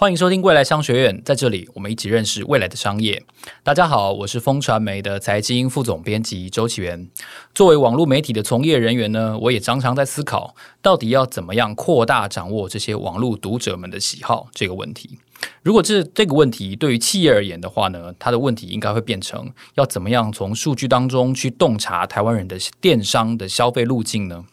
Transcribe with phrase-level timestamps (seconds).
[0.00, 3.22] 欢迎收听未来商学院，在这里我们一起认识未来的商业。
[3.62, 7.06] 大家好，我是风传媒的财经副总编辑周岐原。
[7.54, 15.18] 作为网络媒体的从业人员呢，我也常常在思考，到底要怎么样扩大掌握这些网络读者们的喜好这个问题。
[15.62, 24.46] 如果这这个问题对于企业而言的话呢，它的问题应该会变成要怎么样从数据当中去洞察台湾人的电商的消费路径呢？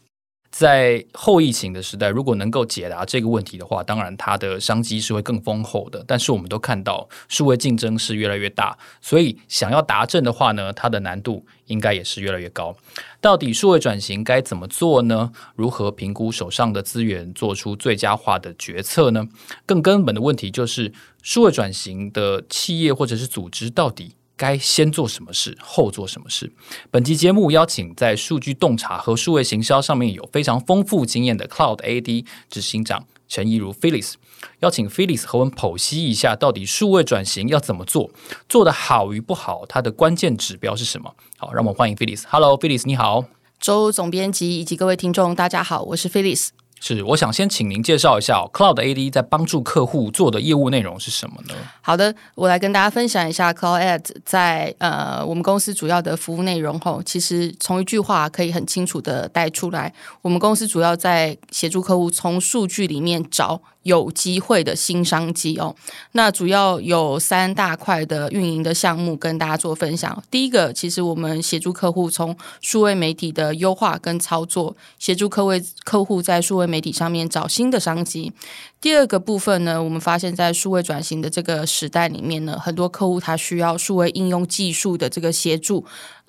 [0.57, 6.03] 在后疫情的时代，如果能够解答这个问题的话，当然它的商机是会更丰厚的。
[6.07, 12.75] 但是我们都看到，数位竞争是越来越大，所以想要达阵的话呢，它的难度应该也是越来越高。
[13.21, 15.31] 到底数位转型该怎么做呢？
[15.55, 19.27] 如何评估手上的资源，做出最佳化的决策呢？
[19.67, 26.53] 更根本的问题就是，数位转型的企业或者是组织到底该先做什么事，后做什么事？
[26.91, 34.13] 本期节目邀请在数据洞察和数位行销上面有非常丰富经验的 Cloud AD 执行长陈怡如 Phyllis，
[34.59, 38.11] 邀请 Phyllis 和我们剖析一下，到底数位转型要怎么做，
[38.47, 41.13] 做得好与不好，它的关键指标是什么？
[41.37, 42.23] 好，让我们欢迎 Phyllis。
[42.29, 43.25] Hello，Phyllis，你好。
[43.59, 46.49] 周总编辑以及各位听众，大家好，我是 Phyllis。
[46.79, 51.55] 是，我想先请您介绍一下 Cloud AD 在帮助客户做的业务内容是什么呢？
[51.81, 63.61] 好的，我来跟大家分享一下 Cloud AD 在呃我们公司主要的服务内容后，其实从一句话可以很清楚的带出来，我们公司主要在协助客户从数据里面找。
[63.83, 65.73] 有机会的新商机哦，
[66.11, 70.21] 那主要有三大块的运营的项目跟大家做分享。
[70.29, 78.33] 第一个，其实我们协助客户从数位媒体的优化跟操作，协助客位客户在数位媒体上面找新的商机。
[78.79, 85.85] 第二个部分呢，我们发现，在数位转型的这个时代里面呢，很多客户他需要数位应用技术的这个协助。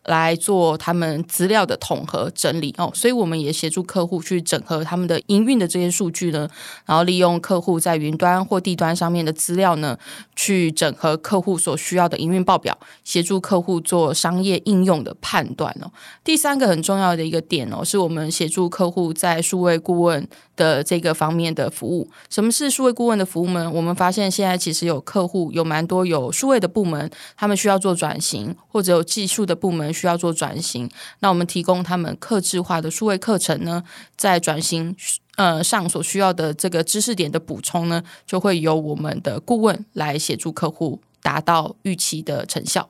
[0.09, 6.49] 来做他们资料的统合整理哦，所以我们也协助客户去整合他们的营运的这些数据呢，
[6.87, 9.97] 然后利用客户在云端或地端上面的资料呢，
[10.35, 15.93] 去整合客户所需要的营运报表，协助客户做商业应用的判断哦。
[16.25, 20.27] 第三个很重要的一个点哦，是我们协助客户在数位顾问
[20.59, 22.07] 的这个方面的服务。
[22.29, 23.71] 什么是数位顾问的服务呢？
[23.73, 29.79] 我们发现现在其实有客户有蛮多有数位的部门，他们需要做转型，或者有技术的部门。
[29.95, 33.83] 需要做转型，那我们提供他们客制化的数位课程呢，
[34.17, 34.97] 在转型
[35.37, 42.89] 呃上所需要的这个知识点的补充呢，就会由我们的顾问来协助客户达到预期的成效。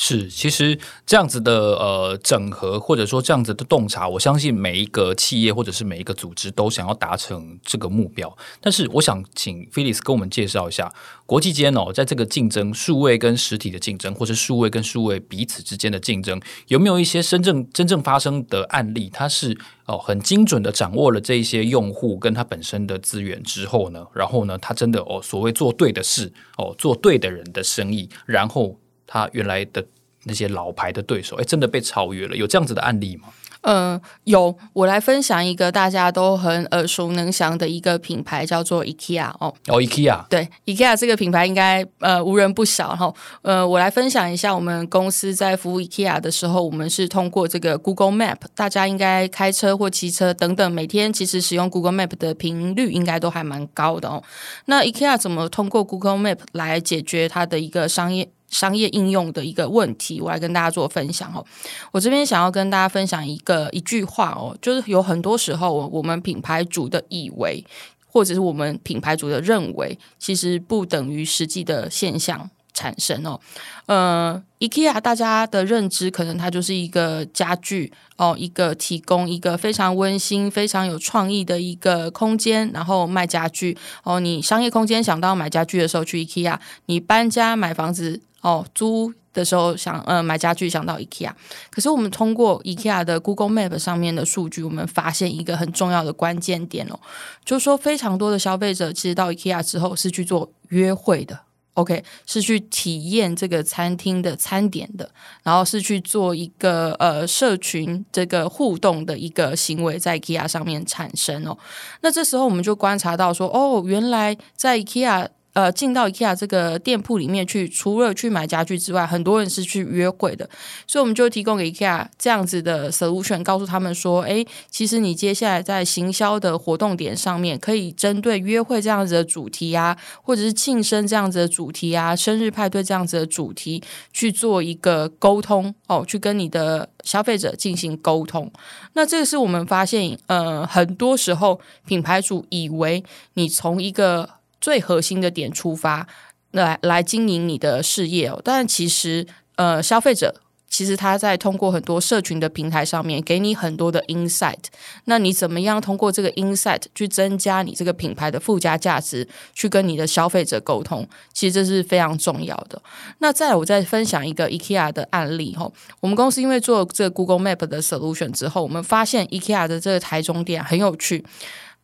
[0.00, 8.32] 是，其实这样子的呃整合，或者说这样子的洞察，我相信每一个企业或者是每一个组织都想要达成这个目标。
[8.60, 10.88] 但是，我想请菲利斯跟我们介绍一下，
[11.26, 19.10] 国际间哦，在这个竞争，数位跟实体的竞争，或是数位跟数位彼此之间的竞争，有没有一些真正真正发生的案例？
[19.12, 28.78] 它是哦很精准的掌握了这一些用户跟他本身的资源之后呢，然后呢，他真的哦所谓做对的事哦，做对的人的生意，然后。
[29.08, 29.84] 他原来的
[30.24, 33.28] 那些老牌的对手，哎，真的被超越了，有这样子的案例吗？
[33.62, 34.56] 嗯、呃，有。
[34.72, 39.52] 我来分享一个大家都很耳熟能详的一个品牌，叫做 IKEA 哦。
[39.66, 40.24] 哦，IKEA。
[40.28, 42.90] 对，IKEA 这个品牌应该呃无人不晓。
[42.90, 48.36] 然后呃，我来分享一下我们公司在服务 IKEA 的时候，我们是通过这个 Google Map。
[48.54, 54.22] 大家应该开车或骑车等等，每天其实使用 Google Map 的频率应该都还蛮高的哦。
[54.66, 58.30] 那 IKEA 怎么通过 Google Map 来解决它的一个商业？
[58.50, 61.44] 商业应用的一个问题，我来跟大家做分享哦。
[61.92, 67.64] 我这边想要跟大家分享一个一句话哦，就是有很多时候我们品牌主的以为，
[68.10, 73.40] 或者是我们品牌主的认为，其实不等于实际的现象产生哦。
[73.86, 84.20] 呃，IKEA 大家的认知可能它就是一个家具哦，一个提供一个非常温馨、非常有创意的一个空间，然后卖家具哦。
[84.20, 86.56] 你商业空间想到买家具的时候去 IKEA，
[86.86, 88.20] 你搬家买房子。
[88.40, 91.32] 哦，租的时候想呃买家具想到 IKEA，
[91.70, 97.00] 可是我们通过 IKEA 的 Google Map 上面的数据，我们发现一个很重要的关键点哦，
[97.44, 101.40] 就是说非常多的消费者其实到 IKEA 之后是去做约会的
[101.78, 105.08] ，OK，是去体验这个餐厅的餐点的，
[105.42, 111.56] 然后是去做一个呃社群这个互动的一个行为在 IKEA 上面产生哦，
[112.00, 115.28] 那这时候我们就观察到说，哦，原来在 IKEA。
[115.58, 120.48] 呃，进到 IKEA 这个店铺里面去，除了去买家具之外，很多人是去约会的，
[120.86, 133.82] 所以我们就提供给 IKEA 这样子的 solution，告诉他们说，诶，其实你接下来在行销的活动点上面，可以针对约会这样子的主题啊，或者是庆生这样子的主题啊，生日派对这样子的主题
[134.12, 138.48] 去做一个沟通哦，去跟你的消费者进行沟通。
[138.92, 143.02] 那这个是我们发现，呃，很多时候品牌主以为
[143.34, 146.06] 你从一个最核心的点出发，
[146.50, 148.40] 来来经营你的事业哦。
[148.44, 149.26] 但其实，
[149.56, 150.42] 呃，消费者。
[150.70, 154.64] 其实他在通过很多社群的平台上面给你很多的 insight，
[155.06, 161.08] 那你怎么样通过这个 insight 去增加你这个品牌的附加价值，去跟你的消费者沟通？
[161.32, 162.80] 其实这是非常重要的。
[163.20, 165.72] 那再，我再分享一个 IKEA 的案例哈。
[166.00, 171.24] 我们公司因为做这个 Google Map 的 solution 之后，我们发现 IKEA 的这个台中店很有趣。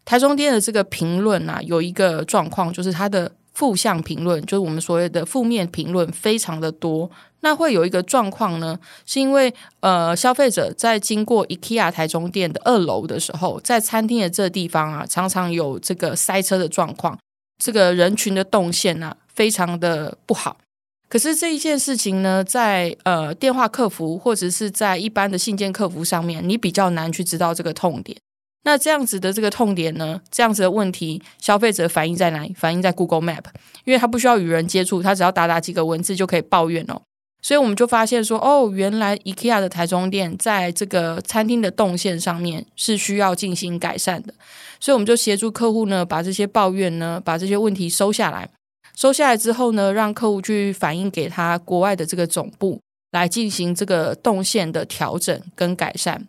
[0.05, 7.11] 台中店的这个评论啊，有一个状况，就是它的负向评论，就是我们所谓的负面评论，非常的多。
[7.41, 17.19] 那会有一个状况呢，是因为呃，消费者在经过 IKEA 台中店的二楼的时候，在餐厅的这地方啊，常常有这个塞车的状况，
[17.63, 20.57] 这个人群的动线啊，非常的不好。
[21.09, 28.19] 可是这一件事情呢，在呃电话客服或者是在一般的信件客服上面，你比较难去知道这个痛点。
[28.65, 32.53] 那这样子的这个痛点呢，这样子的问题，消费者反映在哪里？
[32.55, 33.45] 反映在 Google Map，
[33.85, 37.01] 因为他不需要与人接触，他只要打打几个文字就可以抱怨哦。
[37.43, 44.33] 所以我们就发现说，哦，原来 IKEA 的台中店在这个餐厅的动线上面是需要进行改善的。
[44.81, 48.49] 所以我们就协助客户呢，把这些抱怨呢，把这些问题收下来。
[48.97, 56.27] 收下来之后呢，让客户去反映给他国外的这个总部，来进行这个动线的调整跟改善。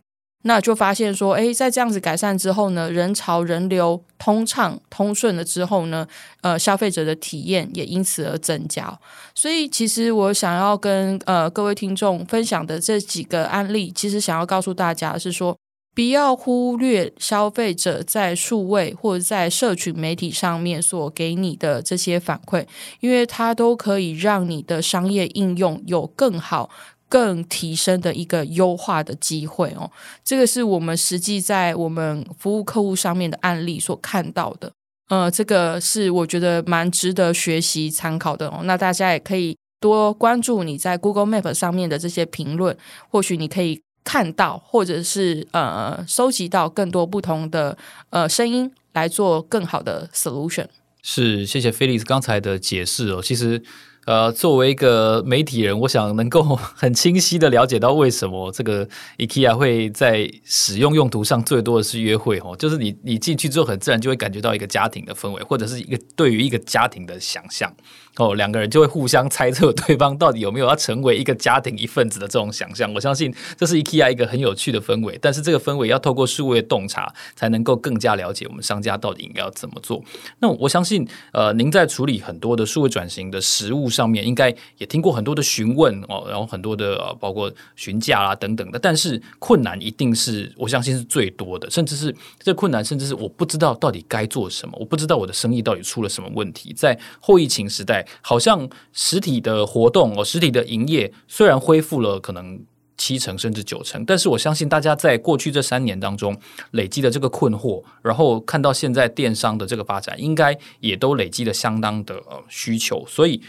[0.47, 6.07] 那就发现说，诶，在这样子改善之后呢，人潮人流通畅通顺了之后呢，
[6.41, 8.99] 呃，消费者的体验也因此而增加。
[9.33, 15.57] 所以，其实我想要跟呃各位听众分享的这几个案例，其实想要告诉大家是说，
[15.95, 22.67] 不要忽略消费者在数位或者在社群媒体上面所给你的这些反馈，
[22.99, 26.69] 因为它都可以让你的商业应用有更好。
[27.07, 29.89] 更提升的一个优化的机会哦，
[30.23, 34.71] 这个是我们实际在我们服务客户上面的案例所看到的，
[35.09, 38.61] 呃，这个是我觉得蛮值得学习参考的哦。
[38.63, 42.75] 那大家也可以多关注你在 Google Map 上面的这些评论，
[43.09, 47.77] 或许你可以看到，或者是呃收集到更多不同的
[48.09, 50.65] 呃声音，来做更好的 solution。
[51.03, 53.61] 是，谢谢 Felix 刚才的解释哦，其实。
[54.05, 58.87] 呃，作为一个媒体人，我想能够很清晰的了解到为什么这个
[59.17, 67.73] IKEA 会在使用用途上最多的是约会哦，就是你你进去之后，很自然就会感觉到一个家庭的氛围，或者是一个对于一个家庭的想象。
[68.17, 72.93] 哦，两个人就会互相猜测对方到底有没有要成为一个家庭一份子的这种想象。
[72.93, 80.01] 我相信这是 IKEA 一个很有趣的氛围，但是这个氛围要透过数位洞察，才能够更加了解我们商家到底应该要怎么做。
[80.39, 88.77] 那我相信，呃，您在处理很多的数位转型的实务上面，应该也听过很多的询问哦，然后很多的，包括询价啦等等的。
[88.77, 96.73] 但是困难一定是我相信是最多的，甚至是这困难，甚至是我不知道到底该做什么，我不知道我的生意到底出了什么问题。
[96.73, 98.05] 在后疫情时代。
[98.21, 102.59] 好像实体的活动哦，实体的营业虽然恢复了可能
[102.97, 106.35] 七成甚至九成，但是我相信大家在过去这三年当中
[106.71, 112.19] 累积的这个困惑，然后看到现在电商的这个发展，应该也都累积了相当的
[112.49, 113.05] 需求。
[113.07, 113.39] 所以，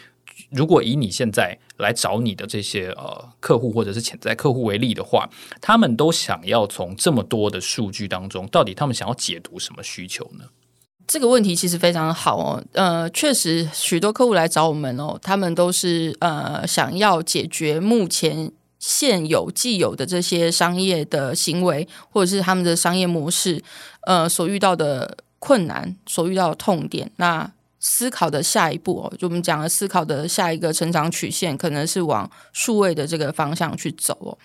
[0.50, 5.28] 如果以你现在来找你的这些呃客户或者是潜在客户为例的话，
[5.60, 10.44] 他们都想要从这么多的数据当中，到底他们想要解读什么需求呢？
[11.06, 23.62] 这个问题其实非常好哦，呃，确实许多客户来找我们哦，他们都是呃想要解决目前现有既有的这些商业的行为，或者是他们的商业模式，
[24.02, 27.10] 呃，所遇到的困难，所遇到的痛点。
[27.16, 27.50] 那
[27.88, 34.36] 思考的下一步哦，就我们讲的思考的下一个成长曲线，可能是往数位的这个方向去走哦。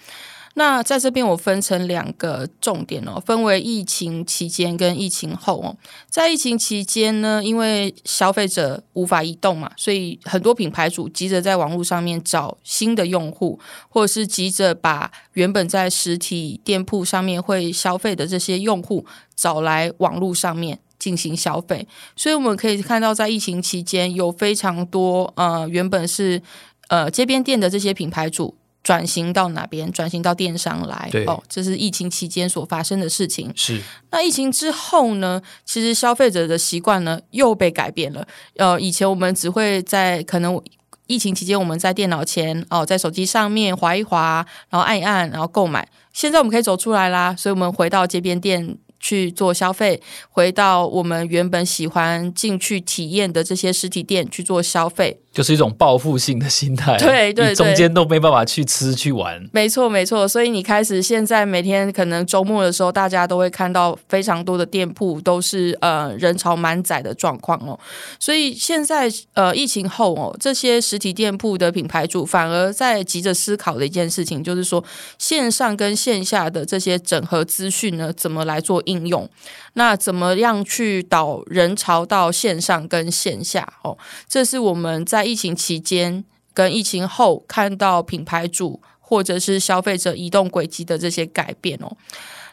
[0.53, 5.75] 那在这边我分成两个重点哦，分为疫情期间跟疫情后哦。
[6.07, 13.57] 在疫情期间呢，因为消费者无法移动嘛，所以很多品牌主急着在网络上面找新的用户，
[13.89, 19.05] 或者是急着把原本在实体店铺上面会消费的这些用户
[19.35, 21.85] 找来网络上面进行消费。
[22.15, 26.41] 所以我们可以看到，在疫情期间有非常多呃原本是
[26.87, 28.55] 呃街边店的这些品牌主。
[28.83, 29.91] 转型到哪边？
[29.91, 33.53] 转型到电商来哦，这是疫情期间所发生的事情。
[33.55, 33.79] 是
[34.09, 35.39] 那疫情之后呢？
[35.63, 38.27] 其实消费者的习惯呢又被改变了。
[38.55, 40.59] 呃，以前我们只会在可能
[41.05, 45.87] 疫情期间我们在电脑前哦，在手机上面划一划，然后按一按，然后购买。
[46.11, 55.19] 现在我们可以走出来啦，所以我们回到街边店去做消费，回到我们原本喜欢进去体验的这些实体店去做消费。
[55.31, 59.41] 就是一种报复性的心态，对对，对，中间都没办法去吃去玩。
[59.53, 67.79] 没错没错，所以你开始现在每天可能周末的时候，大家都会看到非常多的店铺都是呃人潮满载的状况哦。
[68.19, 74.83] 所以现在呃疫情后哦，这些实体店铺的品牌主反而在急着思考的一件事情，就是说
[75.17, 79.29] 线上跟线下的这些整合资讯呢，怎么来做应用？
[79.75, 83.65] 那怎么样去导人潮到线上跟线下？
[83.83, 83.97] 哦，
[84.27, 85.20] 这是我们在。
[85.21, 91.95] 在疫情期间跟疫情后看到品牌主或者是消费者移动轨迹的这些改变哦，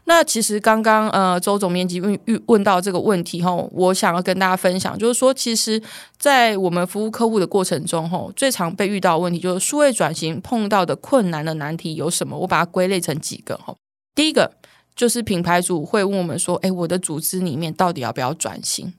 [0.04, 5.80] 那其实刚刚呃周总编辑问问到这个问题吼，我想要跟大家分享，就是说其实，
[6.18, 12.36] 在我们服务客户的过程中吼，最常被遇到的问题就是数位转型碰到的困难的难题有什么？
[12.36, 13.78] 我把它归类成几个吼，
[14.14, 14.52] 第一个
[14.94, 18.92] 就是品牌主会问我们说，诶，我的组织里面到底要不要转型？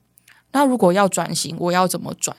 [0.52, 2.36] 那如果要转型，我要怎么转？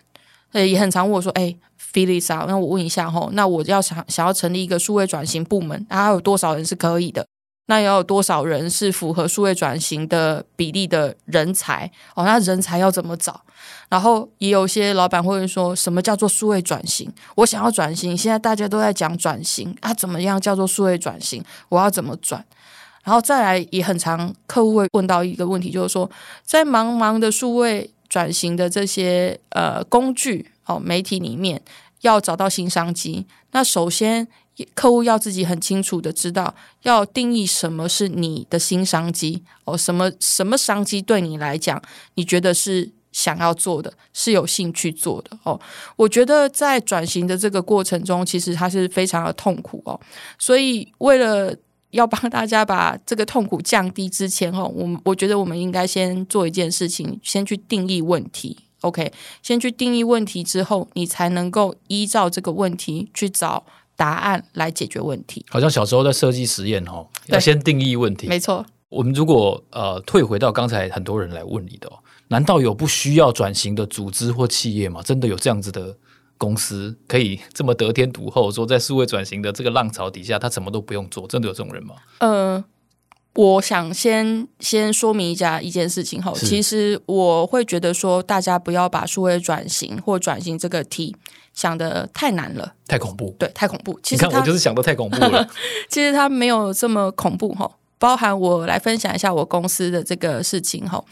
[0.52, 1.56] 呃，也很常问我说：“哎
[1.94, 7.26] ，Phyllis 啊，那我问一下吼，那我要想想要成立一个数位转型部门，还有多少人是可以的？
[7.68, 11.90] 那要有多少人是符合数位转型的比例的人才？
[12.16, 13.40] 哦，那人才要怎么找？
[13.88, 17.10] 然后也有些老板会说什么叫做数位转型？
[17.36, 21.42] 我想要转型，现在大家都在讲转型啊，怎么样叫做数位转型？
[21.70, 22.44] 我要怎么转？
[23.06, 26.10] 然后再来也很常客户会问到一个问题，就是说
[26.44, 27.90] 在茫茫的数位。
[28.12, 31.62] 转型的这些呃工具哦，媒体里面
[32.02, 34.28] 要找到新商机，那首先
[34.74, 41.82] 客户要自己很清楚的知道，要定义什么是你的新商机哦，什么什么商机对你来讲，
[42.16, 45.58] 你觉得是想要做的，是有兴趣做的哦。
[45.96, 49.98] 我觉得在转型的这个过程中，其实它是非常的痛苦哦，
[50.38, 51.56] 所以为了。
[51.92, 59.12] 要帮大家把这个痛苦降低之前，哈，我我觉得我们应该先做一件事情，先去定义问题，OK，
[59.44, 65.46] 先去定义问题之后，你才能够依照这个问题去找答案来解决问题。
[65.50, 68.28] 好像小时候在设计实验，哦，要先定义问题。
[68.28, 68.66] 没错。
[68.90, 71.90] 我们如果呃退回到刚才很多人来问你的，
[72.28, 75.02] 难道有不需要转型的组织或企业吗？
[75.02, 75.96] 真的有这样子的？
[76.42, 81.94] 公司可以这么得天独厚，说在数位转型的这个浪潮底下，他什么都不用做，真的有这种人吗？
[82.18, 82.64] 呃，
[83.36, 91.16] 我想先先说明一下一件事情哈，其实我会觉得说，大家不要把数位转型或转型这个题
[91.54, 94.00] 想的太难了，太恐怖，对，太恐怖。
[94.02, 95.48] 其实你看我就是想的太恐怖了。
[95.90, 97.70] 其实他没有这么恐怖哈，
[98.00, 101.04] 包含我来分享一下我公司的这个事情哈。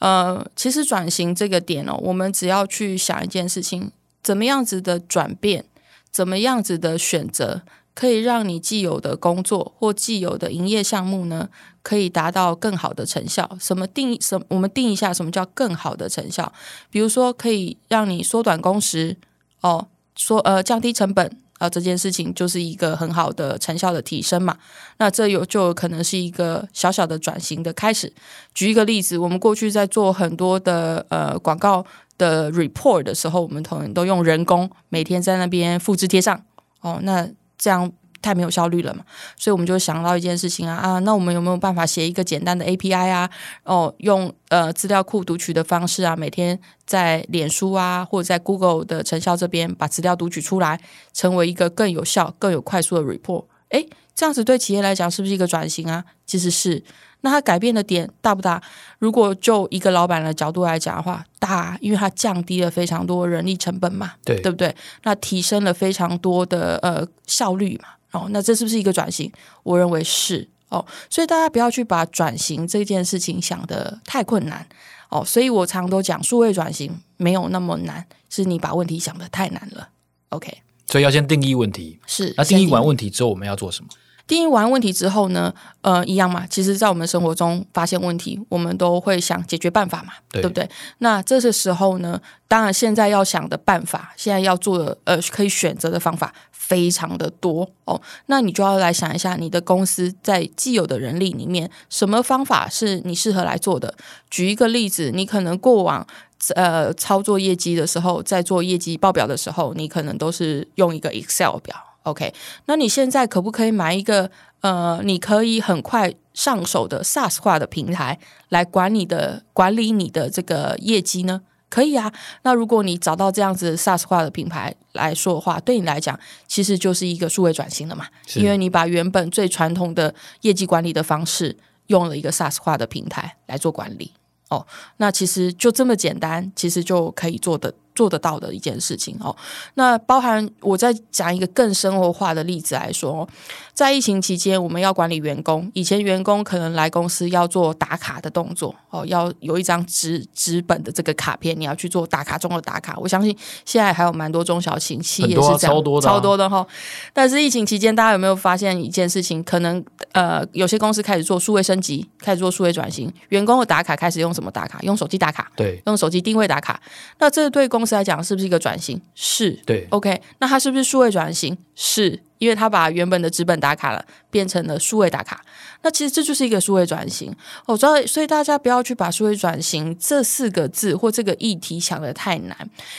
[0.00, 3.90] 呃，其实转型这个点哦，我们只要去想一件事情。
[4.24, 5.66] 怎么样子的转变，
[6.10, 7.62] 怎么样子的选择，
[7.94, 11.50] 可以让你既有的工作或既有的营业项目呢，
[11.82, 13.56] 可以达到更好的成效？
[13.60, 14.18] 什么定义？
[14.20, 14.42] 什？
[14.48, 16.50] 我们定一下什么叫更好的成效？
[16.90, 19.18] 比如说，可以让你缩短工时，
[19.60, 21.36] 哦，缩呃降低成本，
[21.68, 24.56] 这件事情就是一个很好的成效的提升嘛。
[24.98, 28.12] 那这有就可能是一个小小的转型的开始。
[28.54, 31.84] 举一个例子，我们过去在做很多的呃广告。
[32.16, 36.40] 的 report 的时候，我们同仁都用人工每天在那边复制贴上
[36.80, 37.28] 哦，那
[37.58, 37.90] 这样
[38.24, 39.04] 太没有效率了嘛，
[39.36, 43.28] 所以我们就想到一件事情啊啊，那我们有没有办法写一个简单的 API 啊？
[43.64, 50.80] 哦，用呃资料库读取的方式啊，每天在脸书啊或者在 Google 的成效这边把资料读取出来，
[51.12, 53.44] 成为一个更有效、更有快速的 report。
[53.68, 56.02] 诶，这样子对企业来讲是不是一个转型啊？
[56.24, 56.82] 其实是。
[57.20, 58.62] 那它改变的点大不大？
[58.98, 64.76] 如果就一个老板的角度来讲的话，大，因为它降低了非常多人力成本嘛，对，对不对？
[65.04, 69.30] 那提升了非常多的呃效率嘛，哦，那这是不是一个转型？
[69.64, 74.66] 我认为是哦，所以大家不要去把转型这件事情想得太困难
[75.10, 75.24] 哦。
[75.24, 79.88] 所以我常常都讲，数位转型没有那么难，是你把问题想得太难了。
[80.28, 80.56] OK，
[80.86, 83.90] 所以要先定义问题，是那定义完问题之后，我们要做什么？
[84.26, 85.52] 定义完问题之后呢，
[85.82, 86.46] 呃，一样嘛。
[86.46, 90.68] 其实，在我们生活中发现问题，我们都会想解决办法嘛，对，对不对？
[90.98, 98.00] 那这个时候呢，当然现在要想的办法，现在要做的，呃，可以选择的方法非常的多哦。
[98.26, 103.94] 那你就要来想一下，你的公司在既有的人力里面，什么方法是你适合来做的？
[104.30, 106.06] 举一个例子，你可能过往
[106.54, 111.76] 呃操作业绩的时候，在做业绩报表的时候，你可能都是用一个 Excel 表。
[112.04, 112.32] OK，
[112.66, 114.30] 那你现在可不可以买一个
[114.60, 118.18] 呃，你可以很快上手的 SaaS 化的平台
[118.50, 121.40] 来管理的管理你的这个业绩呢？
[121.70, 122.12] 可以啊。
[122.42, 128.06] 那如果你找到这样子 SaaS 化的品牌来说的话，对你来讲其实就是一个数位转型了嘛，
[128.36, 131.56] 因为你把原本最传统的业绩管理的方式
[131.86, 134.12] 用了一个 SaaS 化的平台来做管理。
[134.50, 134.66] 哦，
[134.98, 139.34] 那其实就这么简单，其实就可以做得做得到的一件事情哦。
[139.74, 143.28] 那包含我再讲一个更生活化的例子来说，
[143.72, 152.96] 在疫情期间，我们要管理员工，以前员工可能来公司要做打卡的动作哦，要有一张纸纸本的这个卡片，你要去做打卡中的打卡。
[152.98, 156.66] 我相信现在还有蛮多中小型企业是这样，啊、超多的、啊、超多的哈。
[157.12, 159.42] 但是疫情期间，大家有没有发现一件事情？
[159.44, 164.78] 可能呃，有些公司开始做数位升级，开始做数位转型，员工的打卡开始用什么打卡？
[164.82, 166.80] 用手机打卡，对，用手机定位打卡。
[167.18, 168.98] 那这对公公司来讲是不是一个转型？
[169.14, 171.54] 是，对，OK，那它是不是数位转型？
[171.74, 175.44] 是，因为它把原本的纸本打卡了，变成了数位打卡。
[175.82, 177.30] 那其实这就是一个数位转型。
[177.66, 182.56] 我知道，所以大家不要去把数位转型这四个字或这个议题想得太难。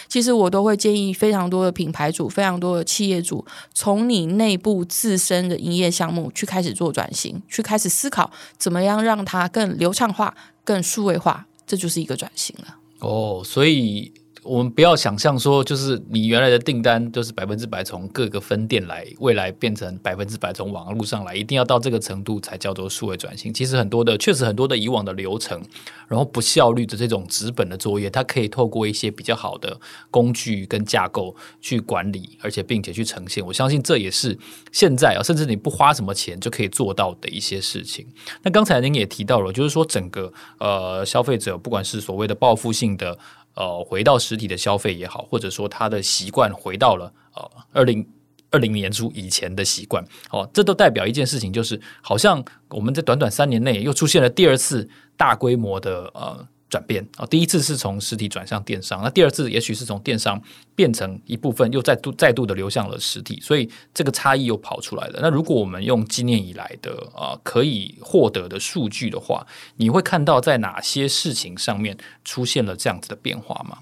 [0.08, 12.76] 其实我都会建议非常多的品牌主、非常多的企业主，从你内部自身的营业项目去开始做转型，去开始思考怎么样让它更流畅化、更数位化，这就是一个转型了。
[13.00, 14.14] 哦，所以。
[14.46, 23.52] 我们不要想象说，就是你原来的订单都是百分之百从各个分店来，未来变成百分之百从网络上来，一定要到这个程度才叫做数位转型。
[23.52, 25.60] 其实很多的，确实很多的以往的流程，
[26.08, 29.80] 然后不效率的这种纸本的作业，它可以透过一些比较好的
[30.12, 33.44] 工具跟架构去管理，而且并且去呈现。
[33.44, 34.38] 我相信这也是
[34.72, 38.06] 现在啊，甚至你不花什么钱就可以做到的一些事情。
[38.44, 43.18] 那刚才您也提到了，就是说整个呃消费者，不管是所谓的报复性的。
[43.56, 48.08] 呃，回到实体的消费也好，或者说他的习惯回到了呃二零
[48.52, 56.48] 二零年初以前的习惯，哦，这都代表一件事情，就是好像我们在短短三年内又出现了第二次大规模的呃。
[56.70, 60.42] 转变啊，第一次是从实体转向电商，那第二次也许是从电商
[60.76, 65.20] 变成一部分，又再度再度的流向了实体，所以这个差异又跑出来了。
[65.22, 69.46] 那如果我们用今年以来的啊、可以获得的数据的话，
[69.78, 73.80] 你会看到在哪些事情上面出现了这样子的变化吗？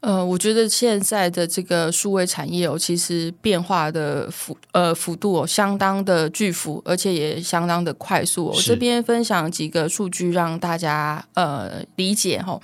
[0.00, 8.52] 呃，我觉得现在的这个数位产业哦，其实变化的幅呃幅度哦，相当的巨幅，而且也相当的快速哦。
[8.54, 12.60] 我这边分享几个数据让大家呃理解哈。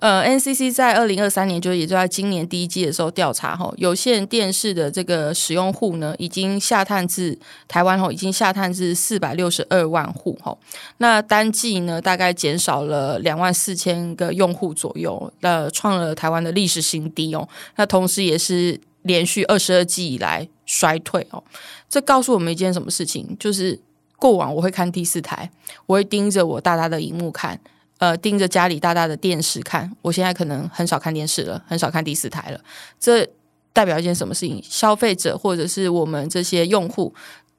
[0.00, 10.58] 呃，NCC 在二零二三年，就也就在今年第一季的时候调查哈，有线电视的这个使用户呢，已经下探至台湾哈，已经下探至四百六十二万户吼。
[10.96, 17.46] 那单季呢，大概减少了两万四千个用户左右，呃，创了台湾的历史新低哦。
[17.76, 21.44] 那同时也是连续二十二季以来衰退哦。
[21.90, 23.36] 这告诉我们一件什么事情？
[23.38, 23.78] 就是
[24.16, 25.50] 过往我会看第四台，
[25.84, 27.60] 我会盯着我大大的荧幕看。
[28.00, 32.58] 呃，盯着家里大大的电视看，我现在可能很少看电视了，很少看第四台了。
[32.98, 33.28] 这
[33.74, 34.58] 代表一件什么事情？
[34.64, 37.14] 消费者或者是我们这些用户，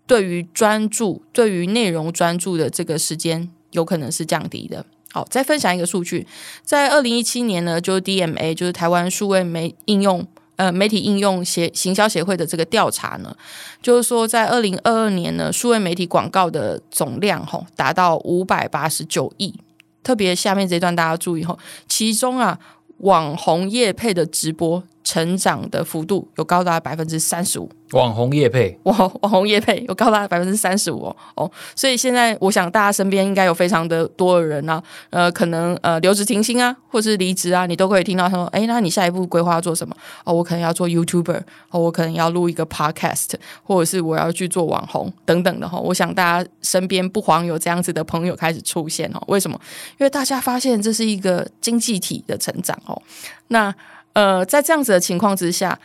[0.07, 4.83] 对于专注、对于内容专注的这个时间，有可能是降低的。
[5.11, 6.25] 好，再分享一个数据，
[6.63, 10.25] 在二零一七年呢，就是 DMA，就是台湾数位媒应用
[10.55, 13.37] 呃媒体应用协行销协会的这个调查呢，
[13.79, 19.53] 就是说在二零二二年呢，数位媒体广告的总量吼达到五百八十九亿。
[20.03, 22.57] 特别下面这一段大家注意哈，其中啊，
[22.97, 27.69] 网红叶配的直播成长的幅度有高达百分之三十五。
[27.91, 39.93] 网红业配，网网红业配有高达百分之三十五哦，所以现在我想大家身边应该有非常的多的人啊，呃，可能呃留职停薪啊，或是离职啊，你都可以听到他说，哎，那你下一步规划要做什么？
[40.23, 45.77] 哦，我可能要做 YouTuber，哦，我可能要录一个 Podcast，或者是我要去做网红等等的哈。
[45.77, 49.21] 我想大家身边不妨有这样子的朋友开始出现哦。
[49.27, 49.59] 为什么？
[49.99, 53.01] 因为大家发现这是一个经济体的成长哦。
[53.49, 53.75] 那
[54.13, 55.79] 呃，在这样子的情况之下。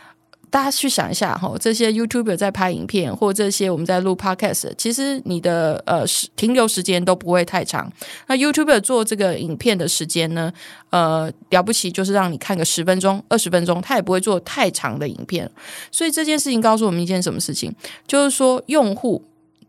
[0.49, 6.05] 大家去想一下哈，这些 YouTuber 在拍影片，或这些我们在录 Podcast，其实你的呃
[6.37, 7.91] 停留时间都不会太长。
[8.27, 10.51] 那 YouTuber 做这个影片的时间呢，
[10.89, 15.51] 呃了不起就是让你看个十分钟、二十分钟，他也不会做太长的影片。
[15.91, 17.75] 所以这件事情告诉我们一件什么事情，
[18.07, 19.21] 就是说用户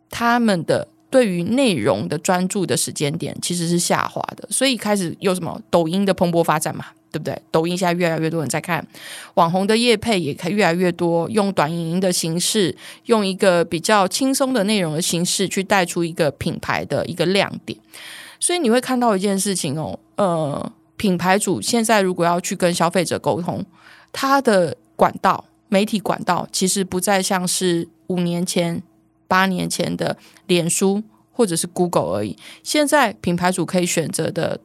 [0.09, 6.85] 他们的对于内容的专注的时间点其实是下滑的，所以开始有什么抖音的蓬勃发展嘛。
[7.11, 7.41] 对不对？
[7.51, 8.87] 抖音现在越来越多人在看，
[9.35, 17.79] 网红的业配也可以越来越多，用短影音的形式，用一个比较轻松的内容的形式去带出一个品牌的一个亮点。
[18.39, 23.65] 所以你会看到一件事情哦，呃，品牌主现在如果要去跟消费者沟通，
[24.13, 28.83] 他的管道、媒体管道其实不再像是五年前、
[29.27, 30.17] 八年前的
[30.47, 32.37] 脸书或者是 Google 而已。
[32.63, 34.61] 现在品牌主可以选择的。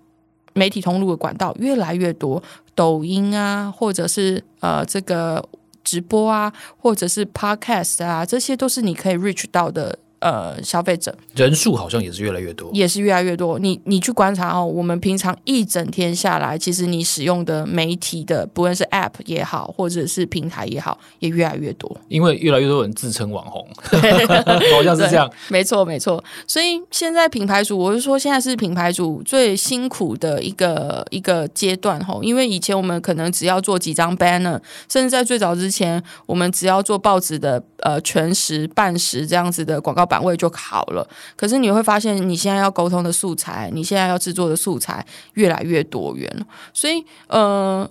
[0.53, 2.41] 媒体通路的管道越来越多，
[2.75, 5.43] 抖音啊，或者是呃这个
[5.83, 13.59] 直播啊，或者是 podcast 啊，这些都是你可以 reach 到的呃消费者，人数好像也是越来越多，也是越来越多。
[13.59, 21.95] 你你去观察哦，我们平常一整天下来，其实你使用的媒体的，不论是 App 也好，或者是平台也好，也越来越多。
[22.07, 23.67] 因为越来越多人自称网红，
[24.73, 25.29] 好像是这样。
[25.49, 26.23] 没错没错。
[26.47, 41.07] 所以现在品牌主，我是说现在是品牌主最辛苦的一个一个阶段哈，因为以前我们可能只要做几张 banner，甚至在最早之前，我们只要做报纸的呃全时、半时这样子的广告版位就好了。
[41.35, 46.29] 可是你会发现，你现在要沟通的素材，你现在要制作的素材越来越多元。
[46.71, 47.89] 所以呃，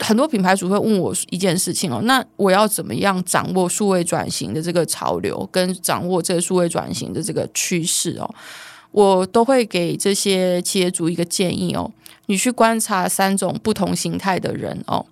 [0.00, 8.28] 很多品牌主会问我一件事情哦，那我要怎么样掌握数位转型的这个潮流，跟掌握这个数位转型的这个趋势哦？
[8.92, 11.90] 我都会给这些企业主一个建议哦，
[12.26, 15.06] 你去观察三种不同形态的人哦。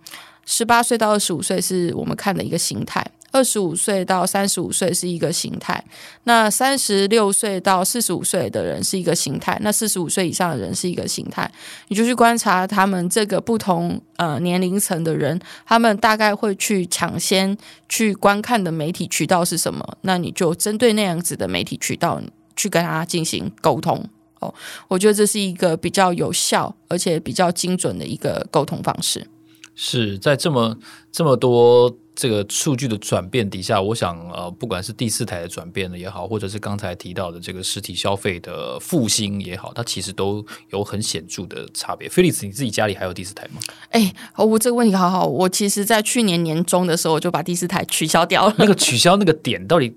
[0.45, 3.03] 十八岁到二十五岁是我们看的一个形态，
[3.35, 5.85] 二十五岁到三十五岁是一个形态，
[6.23, 11.51] 那三十六岁到四十五岁的人是一个形态，那四十五岁以上的人是一个形态。
[11.89, 19.85] 你就去观察他们这个不同呃年龄层的人，他们大概会去抢先去观看的媒体渠道是什么？
[20.03, 22.23] 那你就针对那样子的媒体渠道
[22.55, 24.55] 去跟他进行沟通哦。
[24.87, 29.27] 我觉得这是一个比较有效而且比较精准的一个沟通方式。
[29.75, 30.79] 是在这么
[31.11, 42.09] 这么多这个数据的转变底下，我想呃，不管是第四台的转变的也好，或者是刚才提到的这个实体消费的复兴也好，它其实都有很显著的差别。
[42.09, 43.61] 菲利斯，你自己家里还有第四台吗？
[43.91, 48.55] 哎，我这个问题好好，我其实在去年年中的时候我就把第四台取消掉了。
[48.59, 49.93] 那个取消那个点到底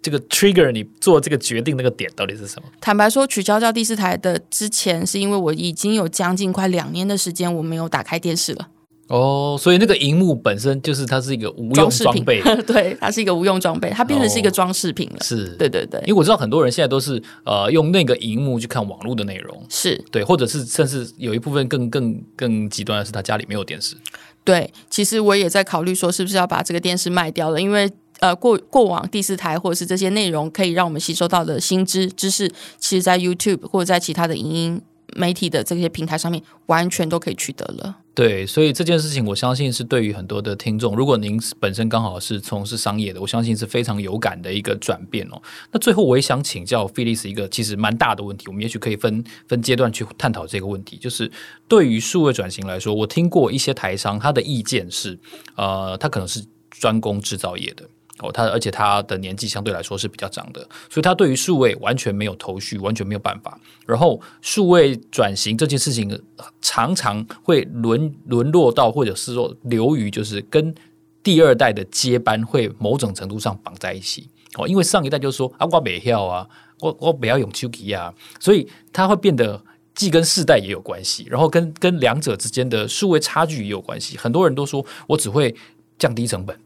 [0.00, 2.68] 这个 trigger 你做这个决定那个点到底是什么？
[2.80, 8.68] 坦白说，取消掉第四台的之前，是因为我已经有将近快两年的时间我没有打开电视了。
[9.08, 15.16] 哦，所以那个荧幕本身就是它是一个无用装备， 对，它是一个无用装备，它变成是一个装饰品了。
[15.20, 19.96] 哦、是，对对对，因为我知道很多人现在都是呃用那个荧幕去看网络的内容，是。
[20.10, 23.94] 对，或者是甚至有一部分更更更极端的是他家里没有电视。
[24.42, 27.88] 对，其实我也在考虑说是不是要把这个电视卖掉了，因为
[28.18, 34.82] 呃过过往第四台或者是这些内容可以让我们吸收到的新知知识，其实在 YouTube 或者在其他的影音
[35.14, 37.98] 媒体的这些平台上面完全都可以取得了。
[38.16, 45.42] 对，所以这件事情，我相信是对于很多的听众，如果您本身刚好是从事商业的，我相信是非常有感的一个转变哦。
[45.70, 51.30] 那最后，我也想请教菲利斯一个其实蛮大的问题，我们也许可以分分阶段去探讨这个问题，就是
[51.68, 55.18] 对于数位转型来说，我听过一些台商他的意见是，
[55.54, 57.86] 呃，他可能是专攻制造业的。
[58.20, 63.60] 哦，他而且他的年纪相对来说是比较长的，所以他对于数位完全没有头绪，完全没有办法。
[63.84, 66.22] 然后数位转型这件事情
[66.62, 70.74] 常常会沦沦落到，或者是说流于就是跟
[71.22, 74.30] 第二代的接班会某种程度上绑在一起。
[74.54, 76.48] 哦，因为上一代就是说啊，我没要啊，
[76.80, 79.62] 我我不要用手机啊，所以他会变得
[79.94, 84.16] 既跟世代也有关系，然后跟跟两者之间的数位差距也有关系。
[84.16, 85.54] 很多人都说我只会
[85.98, 86.58] 降低成本。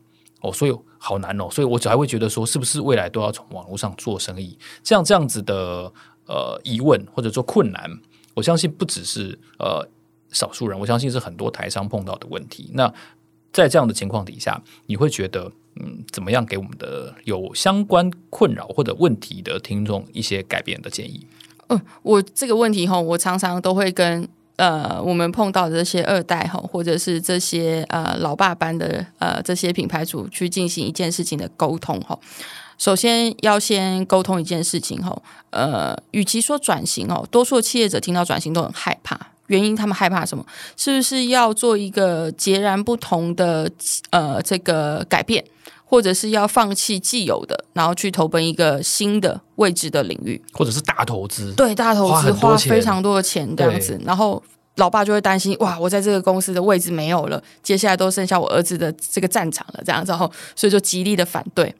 [0.42, 4.56] 哦，所以好难哦，所以我只还会觉得说，是不是未来都要从网络上做生意？
[4.82, 5.90] 这样这样子的
[6.26, 7.90] 呃疑问或者说困难，
[8.34, 9.88] 我相信不只是呃
[10.30, 12.70] 少数人，我相信是很多台商碰到的问题。
[12.74, 12.92] 那
[13.50, 21.26] 在这样的情况底下，你会觉得嗯，怎么样给我们的有相关困扰或者问题的听众一些改变的建议？
[21.68, 24.28] 嗯，我这个问题哈，我常常都会跟。
[24.60, 32.18] 呃，我们碰到的这些二代哈，或者是这些呃老爸班的呃这些品牌主去进行一件事情的沟通哈。
[32.76, 35.16] 首先要先沟通一件事情哈，
[35.48, 40.44] 呃，与其说转型哦，多数企业者听到转型都很害怕，原因他们害怕什么？
[40.76, 43.70] 是不是要做一个截然不同的
[44.10, 45.42] 呃这个改变？
[45.84, 54.40] 或者是要放弃既有的，然后去投奔一个新的未知的领域，或者是大投资，对，大投资花非常多的钱这样子，然后
[54.80, 61.72] 老爸就会担心哇，我在这个公司的位置没有了，接下来都剩下我儿子的这个战场了，这样子，后所以就极力的反对。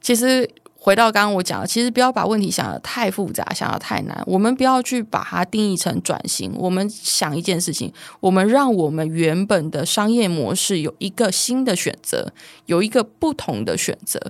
[0.00, 0.48] 其实。
[0.78, 4.22] 回到刚刚我讲的，其实不要把问题想得太复杂，想得太难。
[4.24, 6.52] 我们不要去把它定义成转型。
[6.56, 12.32] 我们想一件事情，我们让我们原本的商业模式有一个新的选择，
[12.66, 14.20] 有一个不同的选择。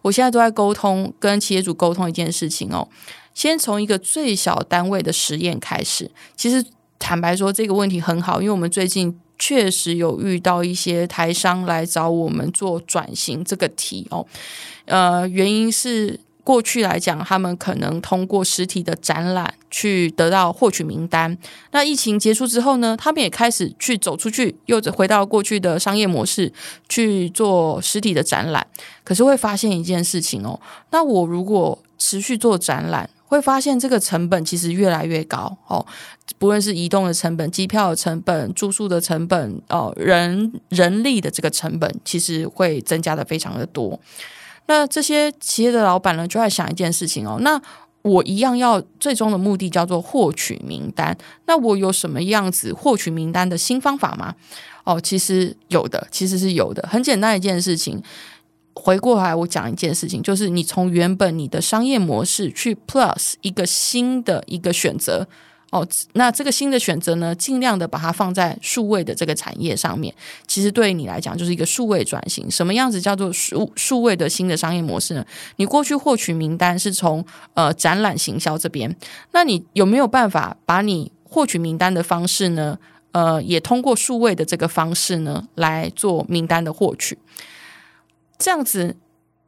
[0.00, 2.88] 我现在都在沟通，跟企业主沟通一件事情哦。
[3.34, 6.10] 先从一个最小单位的实验开始。
[6.34, 6.64] 其实
[6.98, 14.26] 坦白说，这个问题很好，因为我们最近确实有遇到一些台商来找我们做转型这个题哦。
[14.86, 21.36] 呃，原因是过去来讲，他们可能通过实体的展览去得到获取名单。
[21.72, 26.52] 那疫情结束之后呢，他们也开始去走出去，又回到过去的商业模式
[26.88, 28.66] 去做实体的展览。
[29.04, 30.58] 可是会发现一件事情哦，
[30.90, 35.84] 那我如果持续做展览，会发现这个成本其实越来越高哦。
[36.38, 43.98] 不论是移动的成本、机票的成本、住宿的成本哦，人人力的这个成本，其实会增加的非常的多。
[44.66, 47.60] 那这些企业的老板呢，就在想一件事情哦，那
[48.02, 54.34] 我一样要最终的目的叫做获取名单，那我有什么样子获取名单的新方法吗？
[54.84, 58.02] 哦，其实有的，其实是有的，很简单一件事情。
[58.78, 65.26] 回过来，我讲一件事情，就是你从原本你的商业模式去 plus 一个新的一个选择
[65.72, 70.14] 哦，那这个新的选择呢，尽量的把它放在数位的这个产业上面。
[70.46, 72.48] 其实对于你来讲，就是一个数位转型。
[72.50, 75.24] 什么样子叫做数数位的新的商业模式呢？
[75.56, 78.94] 你过去获取名单是从呃展览行销这边，
[79.32, 82.78] 那你有没有办法把你获取名单的方式呢？
[83.12, 87.16] 呃，也通过数位的这个方式呢来做名单的获取。
[88.38, 88.94] 这样子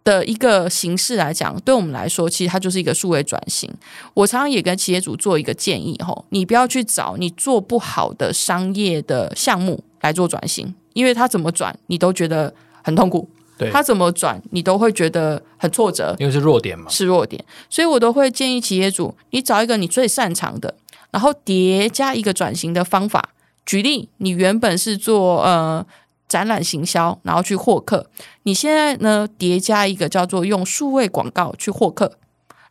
[0.05, 3.70] 的一个形式来讲，对我们来说，其实它就是一个数位转型。
[4.14, 13.29] 我常常也跟企业主做一个建议：吼，你不要去找你做不好的商业的项目来做转型，因为它怎么转，你都觉得很痛苦。
[13.59, 17.44] 对，它怎么转，你都会觉得很挫折，因为是弱点嘛，是弱点。
[17.68, 20.74] 所以我都会建议企业主，你找一个你最擅长的，
[21.11, 23.31] 然后叠加一个转型的方法。
[23.66, 25.85] 举例，你原本是做呃。
[26.28, 28.10] 展览行销，然后去获客。
[28.42, 32.18] 你现在呢，叠加一个叫做用数位广告去获客。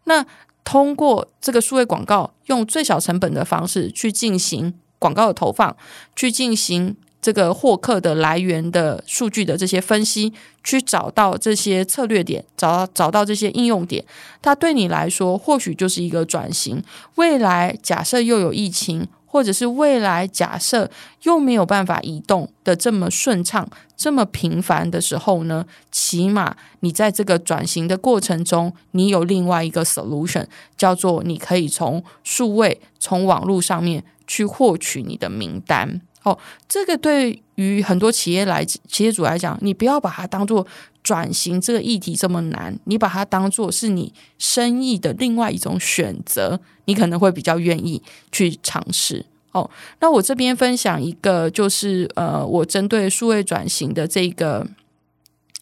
[0.04, 0.26] 那
[0.64, 5.76] 通过这个数位广告，用最小成本的方式去进行广告的投放，
[6.16, 14.06] 去进行这个获客的来源的数据的这些分析，去找到这些策略点，找到找到这些应用点。
[14.42, 16.84] 它对你来说，或许就是一个转型。
[17.16, 19.08] 未来假设又有疫情。
[19.28, 20.90] 或者是未来假设
[21.24, 36.02] 又没有办法移动的这么顺畅、这么频繁的时候呢，起码你在这个转型的过程中，你有另外一个 solution，叫做你可以从数位、从网络上面去获取你的名单。
[36.28, 36.38] 哦，
[36.68, 40.66] 这个对于很多企业来企业主来讲，你不要把它当做
[41.02, 49.26] 转型这个议题这么难，你把它当做是你生意的另外一种选择，你可能会比较愿意去尝试。
[49.54, 49.70] 哦，
[50.02, 54.68] 那我这边分享一个，就是呃，我针对数位转型的这个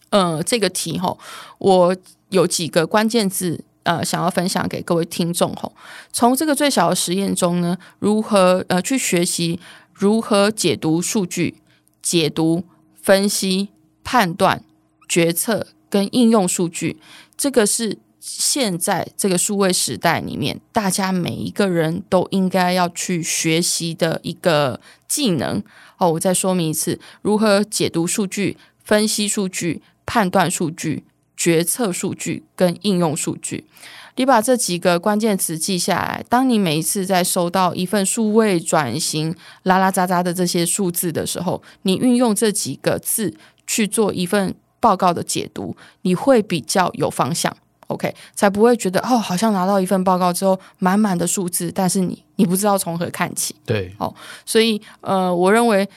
[0.09, 1.15] 呃这个题哈，
[1.59, 1.95] 我
[2.29, 5.71] 有几个关键字呃想要分享给各位听众吼。
[6.11, 9.59] 从这个最小的实验中呢，如何呃去学习。
[9.97, 11.55] 如何解读数据、
[12.01, 12.65] 解读、
[13.01, 13.69] 分析、
[14.03, 14.61] 判断、
[15.07, 16.97] 决策跟应用数据，
[17.37, 25.63] 这个是现在这个数位时代里面，大家每一个人都应该要去学习的一个技能。
[25.97, 31.05] 哦，我再说明一次：如何解读数据、分析数据、判断数据、
[31.37, 33.65] 决策数据跟应用数据。
[34.15, 36.23] 你把这几个关键词记下来。
[36.29, 43.33] 当你每一次在收到一份数位转型拉拉杂杂的这些数字的时候，你运用这几个字
[43.67, 47.55] 去做一份报告的解读，你会比较有方向。
[47.87, 53.55] OK，才不会觉得哦，好像拿到一份报告之后满满的数字，但是你你不知道从何看起。
[53.63, 54.11] 对，哦，
[54.43, 55.87] 所以呃，我认为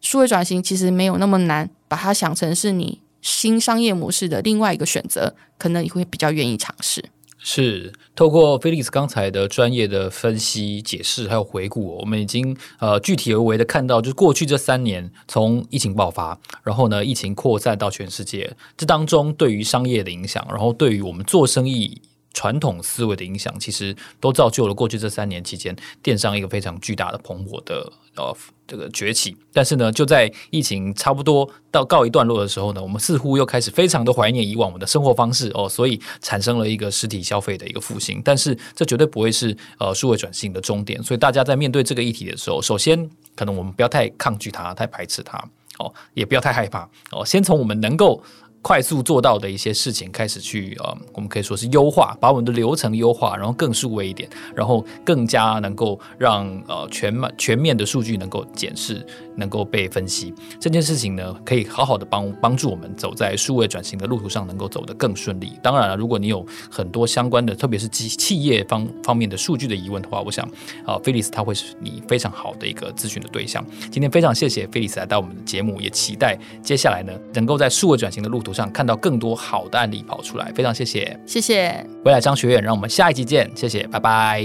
[0.00, 7.04] 数位转型其实没有那么难，把它想成是你新商业模式的另外一个选择，可能你会比较愿意尝试。
[7.48, 22.02] 是透过 Felix 刚才的专业的分析、解释还有回顾，我们已经呃具体而为的看到，就是过去这三年从疫情爆发，然后呢疫情扩散到全世界，这当中对于商业的影响，然后对于我们做生意
[22.34, 28.36] 传统思维的影响，其实都造就了过去这三年期间电商一个非常巨大的蓬勃的呃。
[28.66, 38.20] 这个崛起，但是呢，就在疫情差不多到告一段落的时候呢，我们似乎又开始非常的怀念以往我们的生活方式哦，所以产生了一个实体消费的一个复兴。
[38.24, 45.38] 但是这绝对不会是呃数位转型的终点，所以大家在面对这个议题的时候，首先可能我们不要太抗拒它，太排斥它
[45.78, 48.22] 哦，也不要太害怕哦，先从我们能够。
[48.66, 60.34] 快速做到的一些事情，开始去呃，我们可以说是优化，把我们的流程优化，然后更数位一点，然后更加能够让呃全面全面的数据能够检视，能够被分析。
[60.58, 65.52] 这件事情呢，可以好好的帮帮助我们走在数位转型的路途上，能够走得更顺利。
[65.62, 70.44] 当然了，如果你有很多相关的，特别是企企业方方面的数据的疑问的话，我想
[70.84, 73.64] 啊菲利斯他会是你非常好的一个咨询的对象。
[73.92, 81.86] 今天非常谢谢菲利斯来到我们的节目，也期待接下来呢，能够在数位转型的路途上看到更多好的案例跑出来，非常谢谢，谢谢。
[82.04, 84.42] 未来商学院，让我们下一集见，谢谢，拜拜，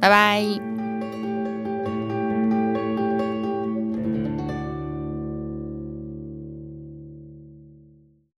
[0.00, 0.87] 拜拜。